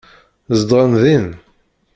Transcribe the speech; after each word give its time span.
Zedɣen 0.59 0.93
din. 1.01 1.27